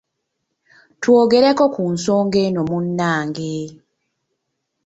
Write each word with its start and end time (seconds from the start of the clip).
Twogereko 1.01 1.63
ku 1.75 1.83
nsonga 1.93 2.37
eno 2.47 2.61
munnange. 2.69 3.55